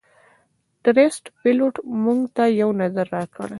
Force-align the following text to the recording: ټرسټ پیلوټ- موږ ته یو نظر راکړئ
ټرسټ 0.83 1.23
پیلوټ- 1.41 1.75
موږ 2.03 2.19
ته 2.35 2.43
یو 2.61 2.69
نظر 2.81 3.05
راکړئ 3.17 3.49